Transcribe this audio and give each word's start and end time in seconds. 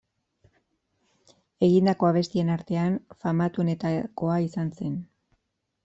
Egindako 1.67 2.09
abestien 2.11 2.51
artean 2.55 2.99
famatuenetakoa 3.27 4.43
izan 4.51 4.77
zen. 4.83 5.03